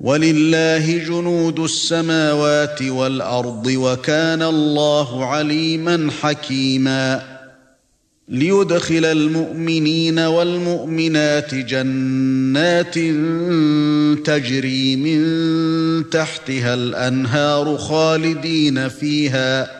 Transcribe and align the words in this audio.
ولله 0.00 0.98
جنود 0.98 1.58
السماوات 1.60 2.82
والأرض 2.82 3.66
وكان 3.66 4.42
الله 4.42 5.26
عليما 5.26 6.10
حكيما. 6.20 7.22
ليدخل 8.28 9.04
المؤمنين 9.04 10.18
والمؤمنات 10.18 11.54
جنات 11.54 12.94
تجري 14.24 14.96
من 14.96 16.10
تحتها 16.10 16.74
الأنهار 16.74 17.76
خالدين 17.76 18.88
فيها. 18.88 19.79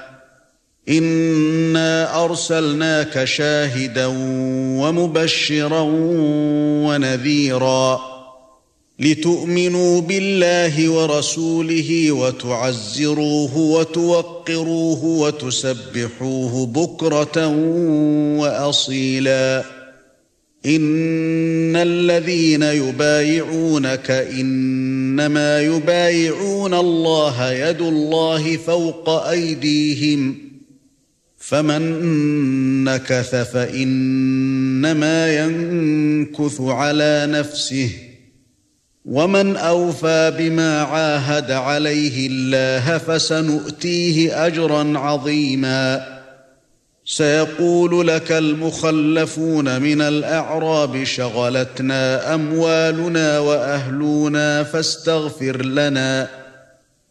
انا 0.89 2.23
ارسلناك 2.25 3.23
شاهدا 3.23 4.05
ومبشرا 4.81 5.81
ونذيرا 6.85 8.01
لتؤمنوا 8.99 10.01
بالله 10.01 10.89
ورسوله 10.89 12.11
وتعزروه 12.11 13.57
وتوقروه 13.57 15.05
وتسبحوه 15.05 16.65
بكره 16.65 17.47
واصيلا 18.37 19.63
ان 20.65 21.75
الذين 21.75 22.63
يبايعونك 22.63 24.11
انما 24.11 25.61
يبايعون 25.61 26.73
الله 26.73 27.51
يد 27.51 27.81
الله 27.81 28.57
فوق 28.57 29.09
ايديهم 29.09 30.50
فمن 31.51 32.83
نكث 32.83 33.35
فإنما 33.35 35.35
ينكث 35.35 36.61
على 36.61 37.27
نفسه 37.29 37.89
ومن 39.05 39.57
أوفى 39.57 40.33
بما 40.37 40.81
عاهد 40.81 41.51
عليه 41.51 42.27
الله 42.27 42.97
فسنؤتيه 42.97 44.45
أجرا 44.47 44.99
عظيما 44.99 46.07
سيقول 47.05 48.07
لك 48.07 48.31
المخلفون 48.31 49.81
من 49.81 50.01
الأعراب 50.01 51.03
شغلتنا 51.03 52.35
أموالنا 52.35 53.39
واهلنا 53.39 54.63
فاستغفر 54.63 55.65
لنا 55.65 56.40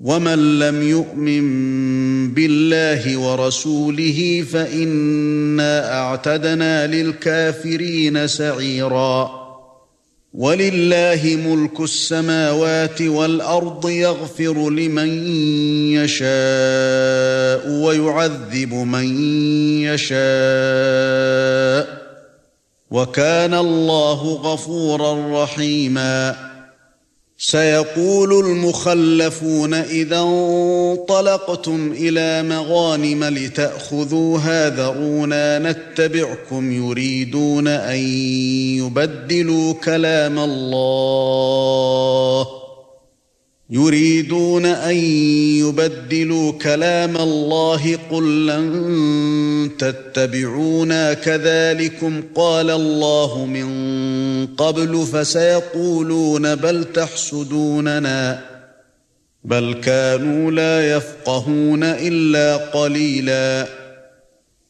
ومن 0.00 0.58
لم 0.58 0.82
يؤمن 0.82 1.44
بالله 2.34 3.16
ورسوله 3.16 4.44
فإنا 4.52 6.00
اعتدنا 6.00 6.86
للكافرين 6.86 8.26
سعيرا 8.26 9.44
ولله 10.34 11.38
ملك 11.46 11.80
السماوات 11.80 13.02
والارض 13.02 13.88
يغفر 13.88 14.70
لمن 14.70 15.08
يشاء 15.92 17.70
ويعذب 17.70 18.74
من 18.74 19.06
يشاء 19.82 20.14
وكان 22.90 23.54
الله 23.54 24.34
غفورا 24.34 25.42
رحيما 25.42 26.53
سيقول 27.46 28.46
المخلفون 28.46 29.74
إذا 29.74 30.20
انطلقتم 30.20 31.94
إلى 31.96 32.42
مغانم 32.42 33.24
لتاخذوها 33.24 34.68
ذرونا 34.70 35.58
نتبعكم 35.58 36.72
يريدون 36.72 37.68
أن 37.68 37.98
يبدلوا 38.78 39.72
كلام 39.72 40.38
الله. 40.38 41.44
يريدون 43.70 44.66
أن 44.66 44.96
يبدلوا 45.58 46.52
كلام 46.52 47.16
الله 47.16 47.98
قل 48.10 48.46
لن 48.46 49.70
تتبعونا 49.78 51.14
كذلكم 51.14 52.22
قال 52.34 52.70
الله 52.70 53.44
من 53.46 53.66
قبل 54.46 55.06
فسيقولون 55.12 56.54
بل 56.54 56.84
تحسدوننا 56.84 58.44
بل 59.44 59.74
كانوا 59.74 60.50
لا 60.50 60.96
يفقهون 60.96 61.84
إلا 61.84 62.56
قليلا 62.56 63.66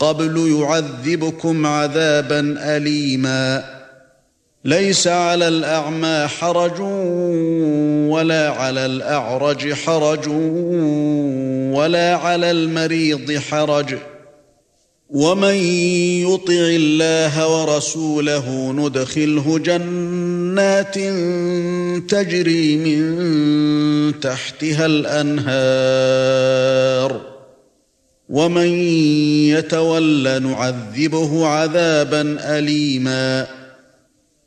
قبل 0.00 0.60
يعذبكم 0.60 1.66
عذابا 1.66 2.40
اليما. 2.76 3.76
ليس 4.64 5.06
على 5.06 5.48
الأعمى 5.48 6.26
حرج 6.26 6.80
ولا 8.10 8.50
على 8.50 8.86
الأعرج 8.86 9.72
حرج 9.72 10.28
ولا 11.76 12.16
على 12.16 12.50
المريض 12.50 13.38
حرج. 13.38 13.94
ومن 15.10 15.54
يطع 16.26 16.52
الله 16.52 17.60
ورسوله 17.60 18.72
ندخله 18.72 19.58
جنات 19.58 20.94
تجري 22.10 22.76
من 22.76 24.20
تحتها 24.20 24.86
الأنهار. 24.86 25.46
ومن 28.28 28.68
يتول 29.48 30.42
نعذبه 30.42 31.46
عذابا 31.46 32.36
اليما. 32.58 33.46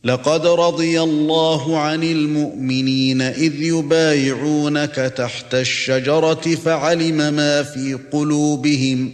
لقد 0.03 0.47
رضي 0.47 1.01
الله 1.01 1.77
عن 1.77 2.03
المؤمنين 2.03 3.21
إذ 3.21 3.61
يبايعونك 3.61 4.95
تحت 4.95 5.55
الشجرة 5.55 6.55
فعلم 6.55 7.33
ما 7.33 7.63
في 7.63 7.97
قلوبهم 8.11 9.13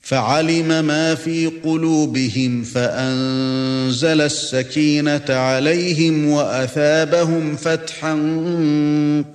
فعلم 0.00 0.84
ما 0.84 1.14
في 1.14 1.46
قلوبهم 1.46 2.62
فأنزل 2.62 4.20
السكينة 4.20 5.24
عليهم 5.28 6.28
وأثابهم 6.28 7.56
فتحا 7.56 8.14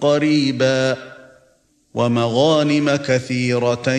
قريبا. 0.01 0.97
ومغانم 1.93 2.95
كثيرة 2.95 3.89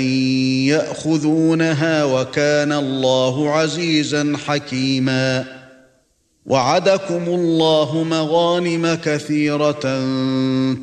يأخذونها 0.67 2.05
وكان 2.05 2.73
الله 2.73 3.51
عزيزا 3.51 4.37
حكيما. 4.47 5.45
وعدكم 6.47 7.25
الله 7.27 8.05
مغانم 8.05 8.99
كثيرة 9.05 10.05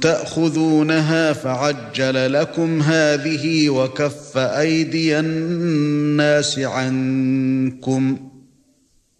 تأخذونها 0.01 1.33
فعجل 1.33 2.33
لكم 2.33 2.81
هذه 2.81 3.69
وكف 3.69 4.37
أيدي 4.37 5.19
الناس 5.19 6.59
عنكم. 6.59 8.17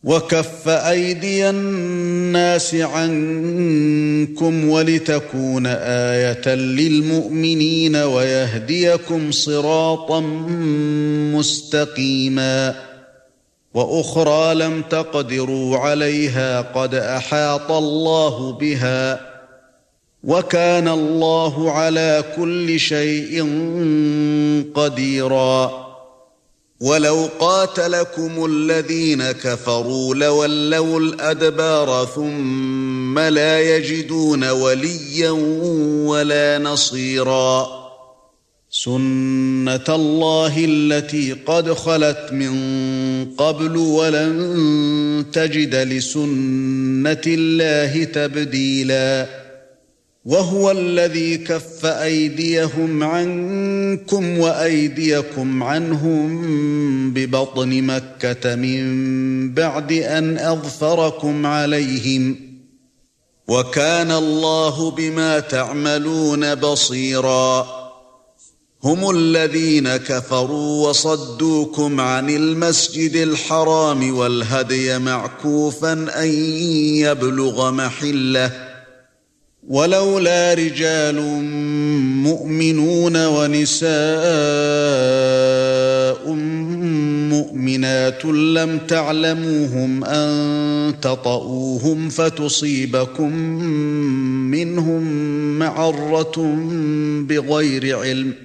وكف 0.05 0.67
ايدي 0.67 1.49
الناس 1.49 2.75
عنكم 2.75 4.69
ولتكون 4.69 5.65
إيه 5.67 6.55
للمؤمنين 6.55 7.95
ويهديكم 7.95 9.31
صراطا 9.31 10.19
مستقيما 11.35 12.75
وأخرى 13.73 14.55
لم 14.55 14.81
تقدروا 14.81 15.77
عليها 15.77 16.61
قد 16.61 16.95
احاط 16.95 17.71
الله 17.71 18.51
بها 18.51 19.19
وكان 20.23 20.87
الله 20.87 21.71
على 21.71 22.23
كل 22.35 22.79
شيء 22.79 23.43
قديرا 24.75 25.84
ولو 26.79 27.29
قاتلكم 27.39 28.45
الذين 28.45 29.31
كفروا 29.31 30.15
لولوا 30.15 30.99
الأدبار 30.99 32.07
ثم 32.15 33.19
لا 33.19 33.77
يجدون 33.77 34.49
وليا 34.49 35.29
ولا 36.05 36.57
نصيرا. 36.57 37.85
سنة 38.71 39.85
الله 39.89 40.65
التي 40.65 41.33
قد 41.45 41.73
خلت 41.73 42.29
من 42.31 42.55
قبل 43.37 43.77
ولن 43.77 45.25
تجد 45.33 45.75
لسنة 45.75 47.21
الله 47.27 48.03
تبديلا. 48.03 49.44
وهو 50.25 50.71
الذي 50.71 51.37
كف 51.37 51.85
أيديهم 51.85 53.03
عنكم 53.03 54.39
وأيديكم 54.39 55.63
عنهم 55.63 57.13
ببطن 57.13 57.81
مكة 57.81 58.55
من 58.55 59.53
بعد 59.53 59.91
أن 59.91 60.37
أظفركم 60.37 61.45
عليهم 61.45 62.35
وكان 63.47 64.11
الله 64.11 64.91
بما 64.91 65.39
تعملون 65.39 66.55
بصيرا 66.55 67.67
هم 68.83 69.09
الذين 69.09 69.95
كفروا 69.95 70.89
وصدوكم 70.89 72.01
عن 72.01 72.29
المسجد 72.29 73.15
الحرام 73.15 74.17
والهدي 74.17 74.99
معكوفا 74.99 75.93
أن 75.93 76.27
يبلغ 76.97 77.71
محله 77.71 78.64
ولولا 79.67 80.53
رجال 80.53 81.15
مؤمنون 82.23 83.25
ونساء 83.25 83.89
مؤمنات 87.29 88.25
لم 88.25 88.77
تعلموهم 88.87 90.03
أن 90.03 90.93
تطؤوهم 91.01 92.09
فتصيبكم 92.09 93.33
منهم 94.51 95.03
معرة 95.59 96.57
بغير 97.29 97.99
علم 97.99 98.44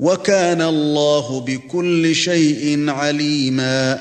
وكان 0.00 0.62
الله 0.62 1.40
بكل 1.40 2.14
شيء 2.14 2.90
عليما. 2.90 3.98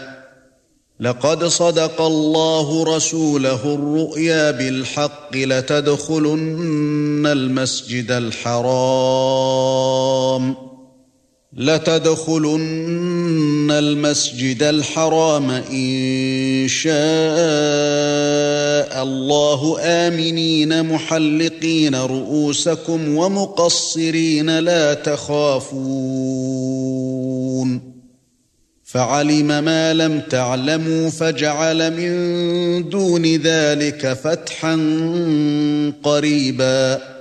لقد 0.99 1.45
صدق 1.45 2.01
الله 2.01 2.95
رسوله 2.95 3.73
الرؤيا 3.73 4.51
بالحق 4.51 5.35
لتدخلن 5.35 7.25
المسجد 7.25 8.11
الحرام. 8.11 8.67
لتدخلن 11.57 13.07
المسجد 13.71 14.63
الحرام 14.63 15.51
إن 15.51 16.65
شاء 16.67 16.93
الله 19.03 19.77
آمنين 19.81 20.85
محلقين 20.85 21.95
رؤوسكم 21.95 23.15
ومقصرين 23.15 24.59
لا 24.59 24.93
تخافون 24.93 26.27
فعلم 28.83 29.47
ما 29.47 29.93
لم 29.93 30.19
تعلموا 30.19 31.09
فجعل 31.09 31.93
من 31.93 32.89
دون 32.89 33.25
ذلك 33.25 34.13
فتحا 34.13 34.75
قريبا 36.03 37.16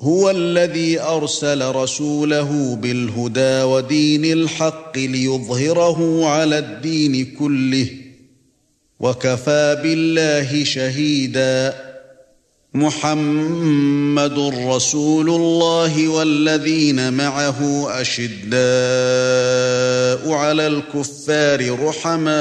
هُوَ 0.00 0.30
الَّذِي 0.30 1.00
أَرْسَلَ 1.00 1.74
رَسُولَهُ 1.74 2.78
بِالْهُدَى 2.82 3.62
وَدِينِ 3.62 4.24
الْحَقِّ 4.24 4.98
لِيُظْهِرَهُ 4.98 6.26
عَلَى 6.28 6.58
الدِّينِ 6.58 7.36
كُلِّهِ 7.38 7.88
وَكَفَى 9.00 9.78
بِاللَّهِ 9.82 10.64
شَهِيدًا. 10.64 11.74
مُحَمَّدٌ 12.74 14.38
رَّسُولُ 14.68 15.30
اللَّهِ 15.30 16.08
وَالَّذِينَ 16.08 17.12
مَعَهُ 17.12 17.86
أَشِدَّاءُ 18.00 18.60
عَلَى 20.32 20.66
الْكُفَّارِ 20.66 21.88
رُحَمَاءُ 21.88 22.36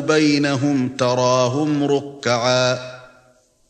بَيْنَهُمْ 0.00 0.88
تَرَاهُمْ 0.88 1.84
رُكَّعًا. 1.84 2.95